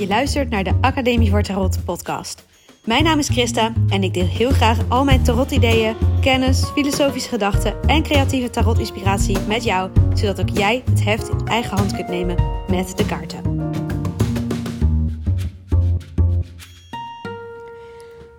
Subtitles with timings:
[0.00, 2.46] Je luistert naar de Academie voor Tarot podcast.
[2.84, 7.82] Mijn naam is Christa en ik deel heel graag al mijn tarot-ideeën, kennis, filosofische gedachten
[7.82, 12.36] en creatieve tarot-inspiratie met jou, zodat ook jij het heft in eigen hand kunt nemen
[12.68, 13.70] met de kaarten.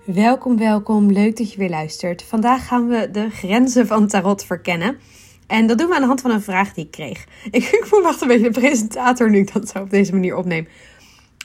[0.06, 1.12] Welkom, welkom.
[1.12, 2.24] Leuk dat je weer luistert.
[2.24, 4.98] Vandaag gaan we de grenzen van tarot verkennen.
[5.48, 7.26] En dat doen we aan de hand van een vraag die ik kreeg.
[7.52, 10.68] Ik, ik echt een beetje de presentator nu ik dat zo op deze manier opneem.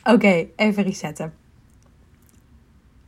[0.07, 1.33] Oké, even resetten.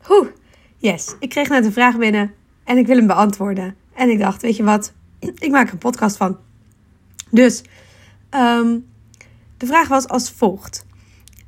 [0.09, 0.29] Oeh,
[0.77, 1.15] yes.
[1.21, 2.34] Ik kreeg net een vraag binnen
[2.65, 3.77] en ik wil hem beantwoorden.
[3.95, 4.93] En ik dacht, weet je wat?
[5.38, 6.38] Ik maak een podcast van.
[7.30, 7.62] Dus,
[8.30, 8.87] um,
[9.57, 10.87] de vraag was als volgt.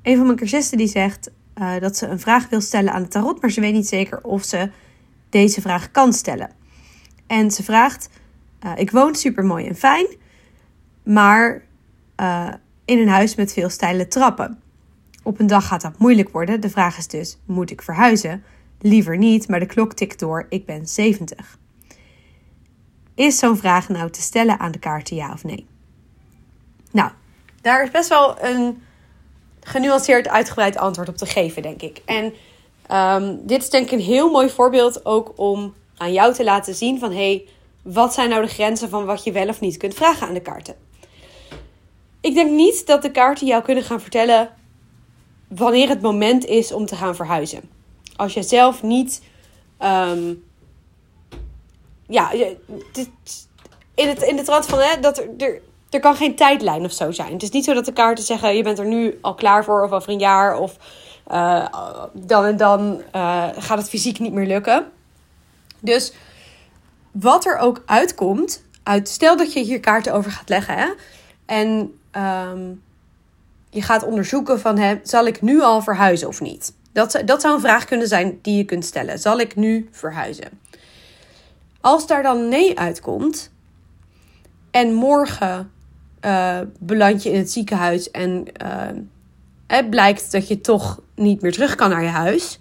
[0.03, 3.09] Een van mijn cursisten die zegt uh, dat ze een vraag wil stellen aan de
[3.09, 4.71] tarot, maar ze weet niet zeker of ze
[5.29, 6.51] deze vraag kan stellen.
[7.27, 8.09] En ze vraagt:
[8.65, 10.07] uh, Ik woon super mooi en fijn,
[11.03, 11.63] maar
[12.21, 12.49] uh,
[12.85, 14.60] in een huis met veel steile trappen.
[15.31, 16.61] Op een dag gaat dat moeilijk worden.
[16.61, 18.45] De vraag is dus: moet ik verhuizen?
[18.81, 20.47] Liever niet, maar de klok tikt door.
[20.49, 21.59] Ik ben 70.
[23.15, 25.67] Is zo'n vraag nou te stellen aan de kaarten, ja of nee?
[26.91, 27.11] Nou,
[27.61, 28.83] daar is best wel een
[29.61, 32.03] genuanceerd uitgebreid antwoord op te geven, denk ik.
[32.05, 32.33] En
[32.91, 36.75] um, dit is denk ik een heel mooi voorbeeld ook om aan jou te laten
[36.75, 37.13] zien van...
[37.13, 37.45] hey,
[37.83, 40.43] wat zijn nou de grenzen van wat je wel of niet kunt vragen aan de
[40.43, 40.75] kaarten?
[42.21, 44.59] Ik denk niet dat de kaarten jou kunnen gaan vertellen
[45.55, 47.61] wanneer het moment is om te gaan verhuizen.
[48.17, 49.23] Als je zelf niet.
[49.83, 50.45] Um,
[52.07, 52.31] ja,
[53.95, 57.11] in, het, in de trant van hè, dat er, er, kan geen tijdlijn of zo
[57.11, 57.33] zijn.
[57.33, 59.83] Het is niet zo dat de kaarten zeggen: je bent er nu al klaar voor,
[59.85, 60.77] of over een jaar, of
[61.33, 61.67] uh,
[62.13, 64.91] dan en dan uh, gaat het fysiek niet meer lukken.
[65.81, 66.13] Dus
[67.11, 70.87] wat er ook uitkomt, uit, stel dat je hier kaarten over gaat leggen hè,
[71.47, 71.99] en
[72.53, 72.83] um,
[73.71, 76.73] je gaat onderzoeken van, hè, zal ik nu al verhuizen of niet?
[76.93, 79.19] Dat, dat zou een vraag kunnen zijn die je kunt stellen.
[79.19, 80.61] Zal ik nu verhuizen?
[81.81, 83.53] Als daar dan nee uitkomt
[84.71, 85.71] en morgen
[86.25, 88.83] uh, beland je in het ziekenhuis en uh,
[89.67, 92.61] het blijkt dat je toch niet meer terug kan naar je huis,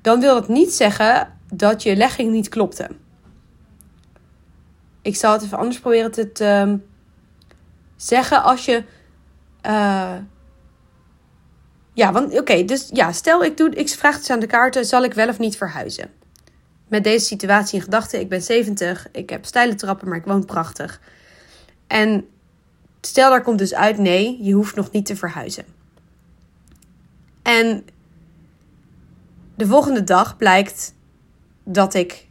[0.00, 2.88] dan wil dat niet zeggen dat je legging niet klopte.
[5.02, 6.78] Ik zal het even anders proberen te, te
[7.96, 8.42] zeggen.
[8.42, 8.84] Als je
[9.66, 10.16] uh,
[11.92, 15.04] ja, want oké, dus ja, stel ik, doe, ik vraag het aan de kaarten, zal
[15.04, 16.10] ik wel of niet verhuizen?
[16.88, 20.44] Met deze situatie in gedachten, ik ben 70, ik heb steile trappen, maar ik woon
[20.44, 21.00] prachtig.
[21.86, 22.28] En
[23.00, 25.64] stel daar komt dus uit, nee, je hoeft nog niet te verhuizen.
[27.42, 27.84] En
[29.54, 30.94] de volgende dag blijkt
[31.64, 32.26] dat ik,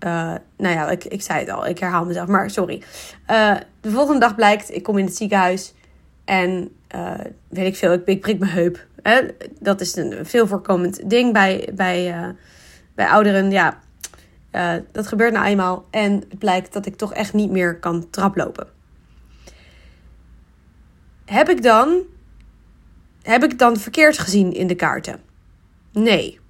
[0.00, 2.82] uh, nou ja, ik, ik zei het al, ik herhaal mezelf, maar sorry.
[3.30, 5.74] Uh, de volgende dag blijkt, ik kom in het ziekenhuis
[6.26, 7.14] en uh,
[7.48, 8.86] weet ik veel, ik, ik prik mijn heup.
[9.60, 12.28] Dat is een veel voorkomend ding bij, bij, uh,
[12.94, 13.50] bij ouderen.
[13.50, 13.78] Ja,
[14.52, 15.86] uh, dat gebeurt nou eenmaal.
[15.90, 18.66] En het blijkt dat ik toch echt niet meer kan traplopen.
[21.24, 22.02] Heb ik dan,
[23.22, 25.20] heb ik dan verkeerd gezien in de kaarten?
[25.92, 26.40] Nee,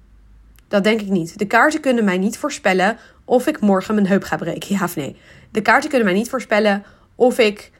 [0.67, 1.37] dat denk ik niet.
[1.37, 4.95] De kaarten kunnen mij niet voorspellen of ik morgen mijn heup ga breken, ja of
[4.95, 5.15] nee.
[5.51, 6.83] De kaarten kunnen mij niet voorspellen
[7.15, 7.71] of ik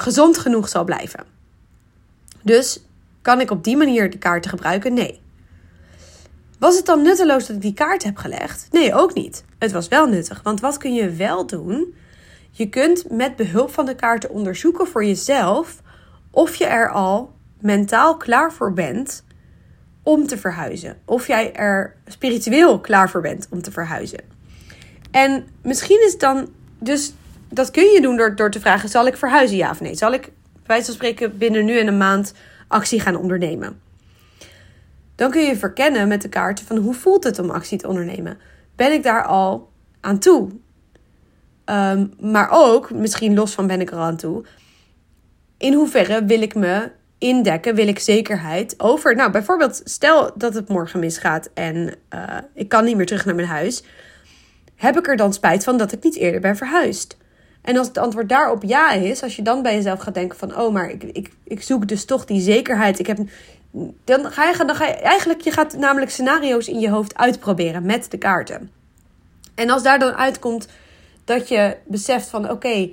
[0.00, 1.24] gezond genoeg zal blijven.
[2.42, 2.84] Dus
[3.22, 4.94] kan ik op die manier de kaarten gebruiken?
[4.94, 5.20] Nee.
[6.58, 8.68] Was het dan nutteloos dat ik die kaart heb gelegd?
[8.70, 9.44] Nee, ook niet.
[9.58, 11.94] Het was wel nuttig, want wat kun je wel doen?
[12.50, 15.82] Je kunt met behulp van de kaarten onderzoeken voor jezelf
[16.30, 19.24] of je er al mentaal klaar voor bent
[20.02, 20.96] om te verhuizen.
[21.04, 24.20] Of jij er spiritueel klaar voor bent om te verhuizen.
[25.10, 27.12] En misschien is dan dus
[27.50, 29.94] dat kun je doen door, door te vragen: zal ik verhuizen ja of nee?
[29.94, 30.30] Zal ik,
[30.66, 32.34] bij van spreken, binnen nu en een maand
[32.68, 33.80] actie gaan ondernemen?
[35.14, 38.38] Dan kun je verkennen met de kaarten van hoe voelt het om actie te ondernemen?
[38.76, 40.48] Ben ik daar al aan toe?
[41.64, 44.44] Um, maar ook, misschien los van ben ik er aan toe,
[45.58, 49.14] in hoeverre wil ik me indekken, wil ik zekerheid over.
[49.14, 53.34] Nou, bijvoorbeeld, stel dat het morgen misgaat en uh, ik kan niet meer terug naar
[53.34, 53.84] mijn huis.
[54.76, 57.16] Heb ik er dan spijt van dat ik niet eerder ben verhuisd?
[57.62, 60.56] En als het antwoord daarop ja is, als je dan bij jezelf gaat denken van,
[60.56, 62.98] oh, maar ik, ik, ik zoek dus toch die zekerheid.
[62.98, 63.18] Ik heb,
[64.04, 67.86] dan ga je, dan ga je eigenlijk, je gaat namelijk scenario's in je hoofd uitproberen
[67.86, 68.70] met de kaarten.
[69.54, 70.68] En als daar dan uitkomt
[71.24, 72.90] dat je beseft van, oké,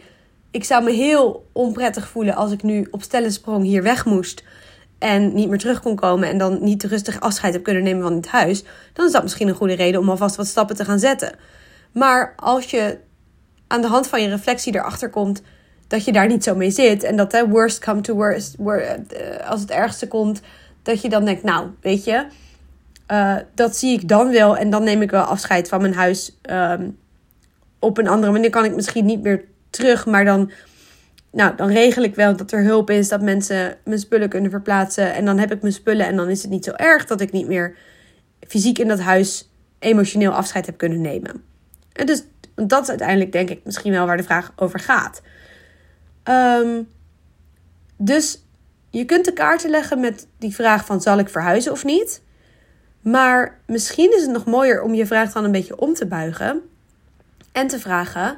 [0.52, 4.44] ik zou me heel onprettig voelen als ik nu op stellensprong hier weg moest
[5.00, 8.16] en niet meer terug kon komen en dan niet rustig afscheid heb kunnen nemen van
[8.16, 8.63] dit huis,
[8.94, 11.36] dan is dat misschien een goede reden om alvast wat stappen te gaan zetten.
[11.92, 12.98] Maar als je
[13.68, 15.42] aan de hand van je reflectie erachter komt
[15.88, 17.04] dat je daar niet zo mee zit.
[17.04, 20.42] En dat hè, worst come to worst, eh, als het ergste komt,
[20.84, 22.25] dat je dan denkt, nou, weet je,
[23.12, 24.58] uh, dat zie ik dan wel.
[24.58, 26.38] En dan neem ik wel afscheid van mijn huis.
[26.50, 26.98] Um,
[27.80, 30.52] op een andere manier kan ik misschien niet meer terug, maar dan,
[31.31, 35.13] nou, dan regel ik wel dat er hulp is, dat mensen mijn spullen kunnen verplaatsen.
[35.13, 37.31] En dan heb ik mijn spullen en dan is het niet zo erg dat ik
[37.31, 37.75] niet meer
[38.48, 39.50] fysiek in dat huis
[39.80, 41.44] emotioneel afscheid heb kunnen nemen.
[41.94, 42.24] En dus
[42.65, 45.21] dat is uiteindelijk denk ik misschien wel waar de vraag over gaat.
[46.24, 46.88] Um,
[47.98, 48.44] dus
[48.89, 52.21] je kunt de kaarten leggen met die vraag van zal ik verhuizen of niet?
[53.01, 56.62] Maar misschien is het nog mooier om je vraag dan een beetje om te buigen
[57.51, 58.38] en te vragen: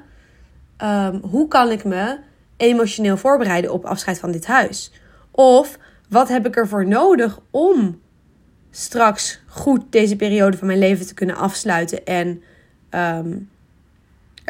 [0.84, 2.18] um, hoe kan ik me
[2.58, 4.92] emotioneel voorbereiden op afscheid van dit huis?
[5.32, 5.78] Of
[6.10, 8.02] wat heb ik ervoor nodig om
[8.72, 12.44] straks goed deze periode van mijn leven te kunnen afsluiten en
[12.90, 13.50] um,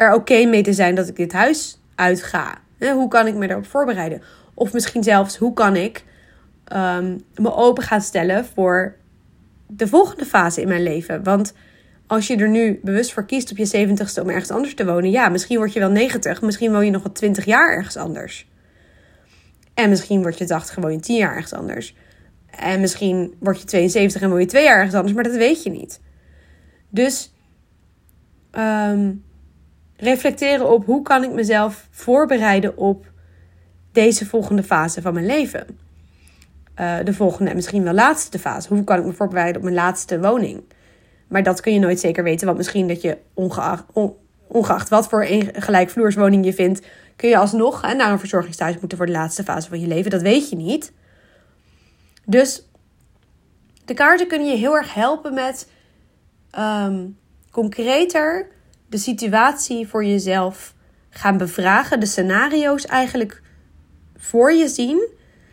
[0.00, 2.58] er oké mee te zijn dat ik dit huis uitga?
[2.78, 4.22] Hoe kan ik me daarop voorbereiden?
[4.54, 6.04] Of misschien zelfs hoe kan ik
[6.72, 8.96] um, me open gaan stellen voor
[9.66, 11.22] de volgende fase in mijn leven?
[11.22, 11.52] Want
[12.06, 15.10] als je er nu bewust voor kiest op je zeventigste om ergens anders te wonen,
[15.10, 18.48] ja, misschien word je wel 90, misschien woon je nog wel 20 jaar ergens anders.
[19.74, 21.96] En misschien word je 80 en woon je 10 jaar ergens anders.
[22.50, 25.62] En misschien word je 72 en woon je 2 jaar ergens anders, maar dat weet
[25.62, 26.00] je niet.
[26.88, 27.32] Dus
[28.52, 29.28] um,
[30.00, 33.06] reflecteren op hoe kan ik mezelf voorbereiden op
[33.92, 35.66] deze volgende fase van mijn leven.
[36.80, 38.74] Uh, de volgende en misschien wel laatste fase.
[38.74, 40.62] Hoe kan ik me voorbereiden op mijn laatste woning?
[41.28, 42.46] Maar dat kun je nooit zeker weten.
[42.46, 43.18] Want misschien dat je
[44.48, 46.86] ongeacht, wat voor een gelijkvloerswoning je vindt,
[47.16, 50.10] kun je alsnog hè, naar een verzorgingsthuis moeten voor de laatste fase van je leven.
[50.10, 50.92] Dat weet je niet.
[52.24, 52.68] Dus
[53.84, 55.68] de kaarten kunnen je heel erg helpen met
[56.58, 57.18] um,
[57.50, 58.46] concreter
[58.90, 60.74] de situatie voor jezelf
[61.10, 62.00] gaan bevragen.
[62.00, 63.42] De scenario's eigenlijk
[64.16, 65.08] voor je zien.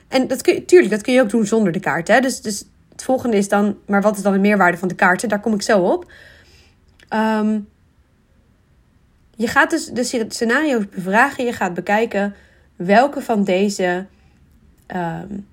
[0.08, 2.08] En dat kun je, tuurlijk, dat kun je ook doen zonder de kaart.
[2.08, 2.20] Hè?
[2.20, 5.30] Dus, dus het volgende is dan, maar wat is dan de meerwaarde van de kaarten?
[5.30, 6.12] Daar kom ik zo op.
[7.14, 7.68] Um,
[9.36, 11.46] je gaat dus de scenario's bevragen.
[11.46, 12.36] Je gaat bekijken
[12.76, 14.06] welke van deze.
[14.96, 15.48] Um,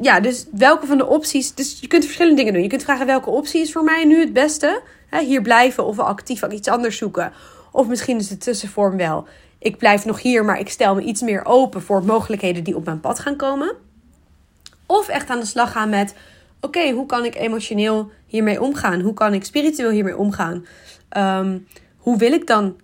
[0.00, 1.54] ja, dus welke van de opties.
[1.54, 2.62] Dus je kunt verschillende dingen doen.
[2.62, 4.82] Je kunt vragen welke optie is voor mij nu het beste.
[5.10, 7.32] hier blijven of actief iets anders zoeken.
[7.72, 9.26] Of misschien is de tussenvorm wel.
[9.58, 12.84] Ik blijf nog hier, maar ik stel me iets meer open voor mogelijkheden die op
[12.84, 13.74] mijn pad gaan komen.
[14.86, 16.14] Of echt aan de slag gaan met:
[16.60, 19.00] oké, hoe kan ik emotioneel hiermee omgaan?
[19.00, 20.66] Hoe kan ik spiritueel hiermee omgaan?
[21.16, 21.66] Um,
[21.96, 22.76] hoe wil ik dan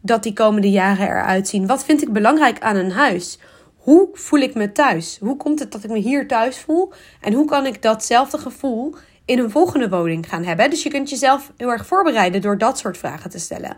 [0.00, 1.66] dat die komende jaren eruit zien?
[1.66, 3.38] Wat vind ik belangrijk aan een huis?
[3.86, 5.18] Hoe voel ik me thuis?
[5.20, 6.92] Hoe komt het dat ik me hier thuis voel?
[7.20, 8.94] En hoe kan ik datzelfde gevoel
[9.24, 10.70] in een volgende woning gaan hebben?
[10.70, 13.76] Dus je kunt jezelf heel erg voorbereiden door dat soort vragen te stellen.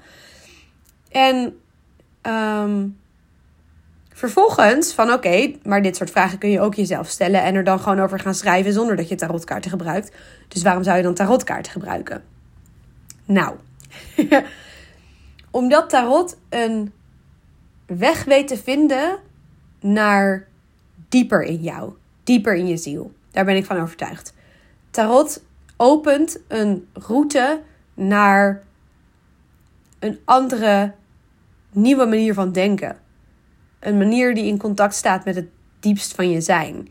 [1.11, 1.61] En
[2.23, 2.99] um,
[4.13, 7.81] vervolgens van oké, maar dit soort vragen kun je ook jezelf stellen en er dan
[7.81, 10.17] gewoon over gaan schrijven zonder dat je tarotkaarten gebruikt.
[10.49, 12.25] Dus waarom zou je dan tarotkaarten gebruiken?
[13.25, 13.57] Nou,
[15.51, 16.93] omdat tarot een
[17.87, 19.27] weg weet te vinden
[19.81, 20.47] naar
[21.09, 21.93] dieper in jou,
[22.25, 23.13] dieper in je ziel.
[23.31, 24.35] Daar ben ik van overtuigd.
[24.91, 25.43] Tarot
[25.77, 27.61] opent een route
[27.95, 28.63] naar
[29.99, 30.93] een andere,
[31.73, 32.97] nieuwe manier van denken.
[33.81, 35.47] Een manier die in contact staat met het
[35.81, 36.89] diepst van je zijn.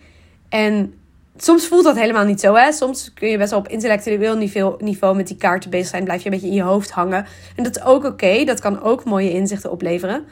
[0.50, 0.94] En
[1.38, 2.54] soms voelt dat helemaal niet zo.
[2.54, 2.72] Hè?
[2.72, 6.04] Soms kun je best wel op intellectueel niveau, niveau met die kaarten bezig zijn.
[6.04, 7.26] Blijf je een beetje in je hoofd hangen.
[7.56, 8.44] En dat is ook oké.
[8.44, 10.26] Dat kan ook mooie inzichten opleveren.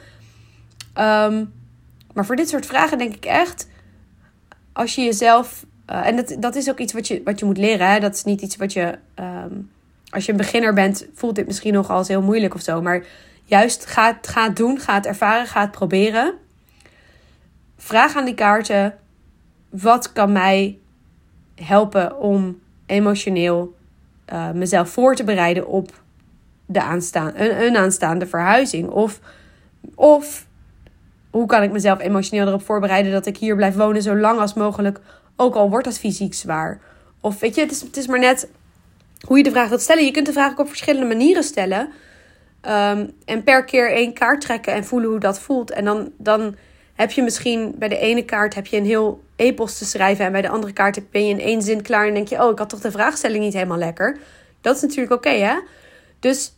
[0.98, 1.52] Um,
[2.16, 3.68] maar voor dit soort vragen denk ik echt,
[4.72, 5.64] als je jezelf.
[5.90, 7.90] Uh, en dat, dat is ook iets wat je, wat je moet leren.
[7.90, 8.00] Hè?
[8.00, 8.98] Dat is niet iets wat je.
[9.20, 9.70] Um,
[10.10, 12.82] als je een beginner bent, voelt dit misschien nog als heel moeilijk of zo.
[12.82, 13.04] Maar
[13.44, 16.34] juist ga, het doen, ga het ervaren, ga het proberen.
[17.76, 18.94] Vraag aan die kaarten:
[19.70, 20.78] wat kan mij
[21.54, 23.76] helpen om emotioneel
[24.32, 26.02] uh, mezelf voor te bereiden op
[26.66, 28.88] de aanstaan, een, een aanstaande verhuizing?
[28.88, 29.20] Of,
[29.94, 30.45] of
[31.30, 34.54] hoe kan ik mezelf emotioneel erop voorbereiden dat ik hier blijf wonen zo lang als
[34.54, 35.00] mogelijk,
[35.36, 36.80] ook al wordt dat fysiek zwaar?
[37.20, 38.48] Of weet je, het is, het is maar net
[39.26, 40.04] hoe je de vraag wilt stellen.
[40.04, 41.88] Je kunt de vraag ook op verschillende manieren stellen.
[42.62, 45.70] Um, en per keer één kaart trekken en voelen hoe dat voelt.
[45.70, 46.56] En dan, dan
[46.94, 50.24] heb je misschien bij de ene kaart heb je een heel epos te schrijven.
[50.24, 52.06] En bij de andere kaart ben je in één zin klaar.
[52.06, 54.18] En denk je, oh, ik had toch de vraagstelling niet helemaal lekker.
[54.60, 55.54] Dat is natuurlijk oké, hè?
[56.20, 56.54] Dus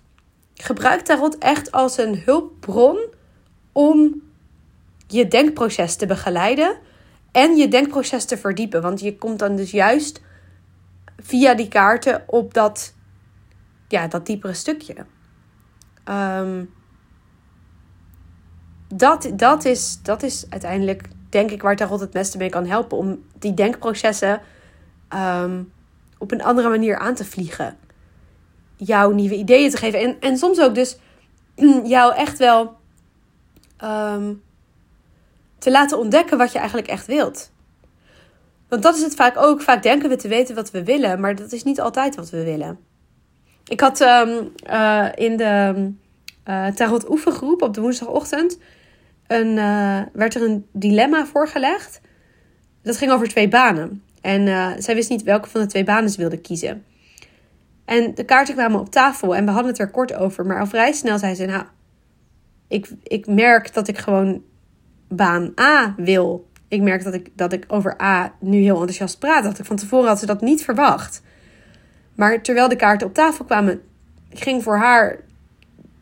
[0.54, 2.98] gebruik tarot echt als een hulpbron
[3.72, 4.22] om
[5.08, 6.78] je denkproces te begeleiden
[7.32, 8.82] en je denkproces te verdiepen.
[8.82, 10.20] Want je komt dan dus juist
[11.16, 12.94] via die kaarten op dat,
[13.88, 14.94] ja, dat diepere stukje.
[16.04, 16.70] Um,
[18.94, 22.98] dat, dat, is, dat is uiteindelijk, denk ik, waar Tarot het beste mee kan helpen.
[22.98, 24.40] Om die denkprocessen
[25.08, 25.62] ehm,
[26.18, 27.76] op een andere manier aan te vliegen.
[28.76, 30.00] Jouw nieuwe ideeën te geven.
[30.00, 30.98] En, en soms ook dus
[31.84, 32.76] jou echt wel
[33.76, 34.32] ehm,
[35.58, 37.50] te laten ontdekken wat je eigenlijk echt wilt.
[38.68, 39.62] Want dat is het vaak ook.
[39.62, 42.44] Vaak denken we te weten wat we willen, maar dat is niet altijd wat we
[42.44, 42.78] willen.
[43.64, 45.90] Ik had ehm, eh, in de
[46.48, 48.58] uh, Tarot Oefengroep op de woensdagochtend
[49.26, 52.00] een, uh, werd er een dilemma voorgelegd.
[52.82, 54.02] Dat ging over twee banen.
[54.20, 56.84] En zij wist niet welke van de twee banen ze wilde kiezen.
[57.84, 60.46] En de kaarten kwamen op tafel en we hadden het er kort over.
[60.46, 61.64] Maar al vrij snel zei ze: Nou,
[62.68, 64.42] ik, ik merk dat ik gewoon
[65.08, 66.46] baan A wil.
[66.68, 69.44] Ik merk dat ik, dat ik over A nu heel enthousiast praat.
[69.44, 71.22] Dat ik van tevoren had ze dat niet verwacht.
[72.14, 73.80] Maar terwijl de kaarten op tafel kwamen,
[74.32, 75.18] ging voor haar.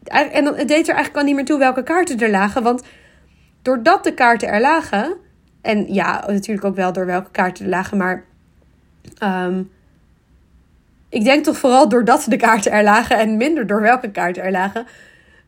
[0.05, 2.63] En het deed er eigenlijk al niet meer toe welke kaarten er lagen.
[2.63, 2.83] Want
[3.63, 5.17] doordat de kaarten er lagen.
[5.61, 7.97] En ja, natuurlijk ook wel door welke kaarten er lagen.
[7.97, 8.25] Maar
[9.19, 9.63] ehm,
[11.09, 13.19] ik denk toch vooral doordat de kaarten er lagen.
[13.19, 14.87] En minder door welke kaarten er lagen.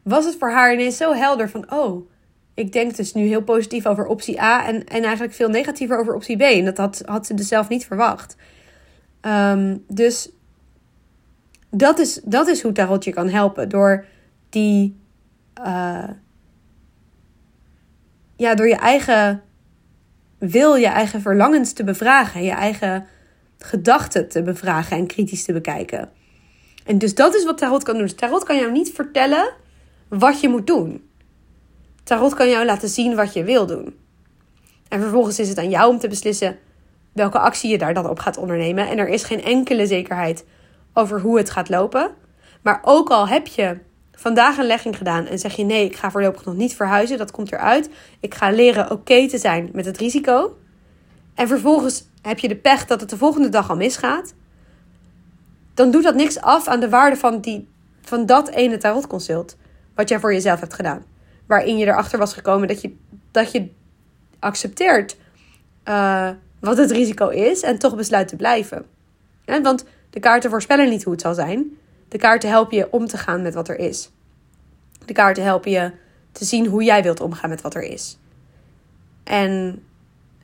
[0.02, 2.08] Was het voor haar ineens zo helder van: oh,
[2.58, 4.66] ik denk dus nu heel positief over optie A.
[4.66, 6.40] En, en eigenlijk veel negatiever over optie B.
[6.40, 8.36] En dat had, had ze dus zelf niet verwacht.
[9.20, 10.30] Ehm, dus
[11.70, 13.68] dat is, dat is hoe tarot je kan helpen.
[13.68, 14.04] Door
[14.48, 14.96] die.
[15.60, 16.08] Uh,
[18.36, 19.42] ja, door je eigen
[20.38, 22.42] wil, je eigen verlangens te bevragen.
[22.42, 23.06] Je eigen
[23.58, 26.10] gedachten te bevragen en kritisch te bekijken.
[26.84, 28.02] En dus dat is wat tarot kan doen.
[28.02, 29.52] Dus tarot kan jou niet vertellen
[30.08, 31.07] wat je moet doen.
[32.08, 33.96] Tarot kan jou laten zien wat je wil doen.
[34.88, 36.58] En vervolgens is het aan jou om te beslissen
[37.12, 38.88] welke actie je daar dan op gaat ondernemen.
[38.88, 40.44] En er is geen enkele zekerheid
[40.94, 42.10] over hoe het gaat lopen.
[42.62, 43.78] Maar ook al heb je
[44.12, 47.30] vandaag een legging gedaan en zeg je nee, ik ga voorlopig nog niet verhuizen, dat
[47.30, 47.90] komt eruit.
[48.20, 50.56] Ik ga leren oké te zijn met het risico.
[51.34, 54.34] En vervolgens heb je de pech dat het de volgende dag al misgaat.
[55.74, 57.68] Dan doet dat niks af aan de waarde van, die,
[58.02, 59.56] van dat ene tarotconsult.
[59.94, 61.16] Wat jij voor jezelf hebt gedaan.
[61.48, 62.96] Waarin je erachter was gekomen dat je,
[63.30, 63.68] dat je
[64.38, 65.16] accepteert
[65.84, 68.86] uh, wat het risico is en toch besluit te blijven.
[69.44, 71.76] want de kaarten voorspellen niet hoe het zal zijn.
[72.08, 74.10] De kaarten helpen je om te gaan met wat er is.
[75.04, 75.92] De kaarten helpen je
[76.32, 78.18] te zien hoe jij wilt omgaan met wat er is.
[79.24, 79.82] En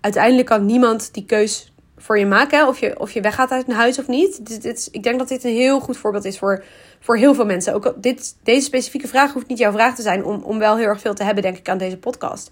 [0.01, 2.69] uiteindelijk kan niemand die keus voor je maken.
[2.69, 4.47] Of je, of je weggaat uit een huis of niet.
[4.47, 6.65] Dit, dit, ik denk dat dit een heel goed voorbeeld is voor,
[7.01, 7.75] voor heel veel mensen.
[7.75, 10.25] Ook dit, deze specifieke vraag hoeft niet jouw vraag te zijn.
[10.25, 12.51] Om, om wel heel erg veel te hebben, denk ik, aan deze podcast.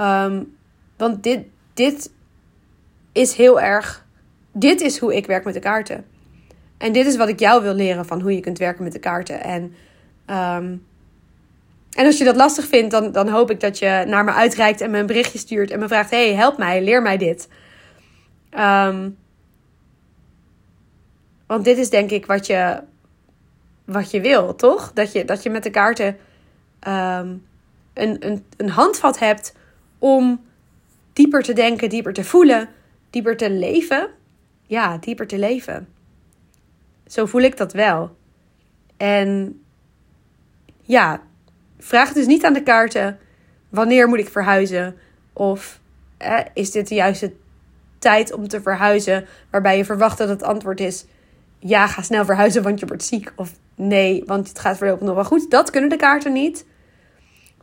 [0.00, 0.56] Um,
[0.96, 1.44] want dit,
[1.74, 2.10] dit
[3.12, 4.06] is heel erg.
[4.52, 6.04] Dit is hoe ik werk met de kaarten.
[6.78, 8.98] En dit is wat ik jou wil leren van hoe je kunt werken met de
[8.98, 9.42] kaarten.
[9.42, 9.62] En,
[10.26, 10.86] um,
[11.92, 14.80] en als je dat lastig vindt, dan, dan hoop ik dat je naar me uitreikt
[14.80, 17.48] en me een berichtje stuurt en me vraagt: hey, help mij, leer mij dit.
[18.58, 19.16] Um,
[21.46, 22.82] want dit is denk ik wat je,
[23.84, 24.92] wat je wil, toch?
[24.92, 26.16] Dat je, dat je met de kaarten
[26.88, 27.46] um,
[27.94, 29.54] een, een, een handvat hebt
[29.98, 30.40] om
[31.12, 32.68] dieper te denken, dieper te voelen,
[33.10, 34.08] dieper te leven.
[34.66, 35.88] Ja, dieper te leven.
[37.06, 38.16] Zo voel ik dat wel.
[38.96, 39.62] En
[40.82, 41.22] ja,
[41.78, 43.18] vraag dus niet aan de kaarten:
[43.68, 44.96] wanneer moet ik verhuizen?
[45.32, 45.80] Of
[46.16, 47.32] eh, is dit de juiste
[48.02, 49.26] tijd om te verhuizen?
[49.50, 51.06] Waarbij je verwacht dat het antwoord is:
[51.58, 53.32] ja, ga snel verhuizen, want je wordt ziek.
[53.36, 55.50] Of nee, want het gaat voorlopig nog wel goed.
[55.50, 56.66] Dat kunnen de kaarten niet.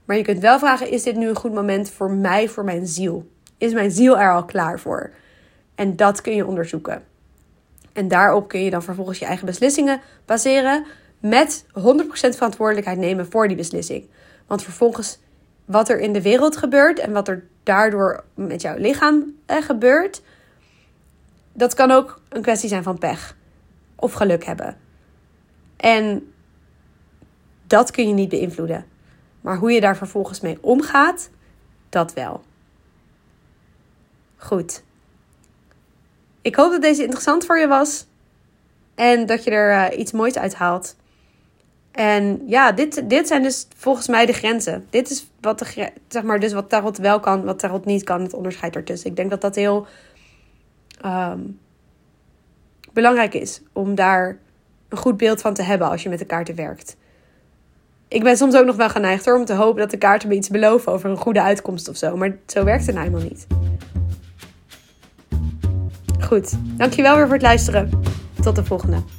[0.06, 2.88] Maar je kunt wel vragen: is dit nu een goed moment voor mij, voor mijn
[2.88, 3.30] ziel?
[3.58, 5.12] Is mijn ziel er al klaar voor?
[5.76, 7.04] En dat kun je onderzoeken.
[7.94, 10.86] En daarop kun je dan vervolgens je eigen beslissingen baseren.
[11.20, 11.72] Met 100%
[12.12, 14.10] verantwoordelijkheid nemen voor die beslissing.
[14.48, 15.20] Want vervolgens,
[15.66, 20.22] wat er in de wereld gebeurt en wat er daardoor met jouw lichaam eh, gebeurt,
[21.54, 23.36] dat kan ook een kwestie zijn van pech
[23.96, 24.78] of geluk hebben.
[25.78, 26.34] En
[27.68, 28.86] dat kun je niet beïnvloeden.
[29.42, 31.30] Maar hoe je daar vervolgens mee omgaat,
[31.90, 32.44] dat wel.
[34.38, 34.84] Goed.
[36.42, 38.06] Ik hoop dat deze interessant voor je was.
[38.96, 40.96] En dat je er uh, iets moois uit haalt.
[41.92, 44.86] En ja, dit, dit zijn dus volgens mij de grenzen.
[44.90, 48.22] Dit is wat, de, zeg maar, dus wat tarot wel kan, wat tarot niet kan.
[48.22, 49.10] Het onderscheid ertussen.
[49.10, 49.88] Ik denk dat dat heel
[51.06, 51.60] um,
[52.94, 53.62] belangrijk is.
[53.74, 54.38] Om daar
[54.90, 56.98] een goed beeld van te hebben als je met de kaarten werkt.
[58.08, 60.36] Ik ben soms ook nog wel geneigd hoor, om te hopen dat de kaarten me
[60.36, 62.18] iets beloven over een goede uitkomst of zo.
[62.18, 63.48] Maar zo werkt het nou helemaal niet.
[66.20, 67.90] Goed, dankjewel weer voor het luisteren.
[68.42, 69.19] Tot de volgende.